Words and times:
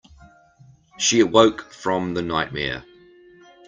She 0.97 1.19
awoke 1.19 1.71
from 1.71 2.15
the 2.15 2.23
nightmare. 2.23 2.83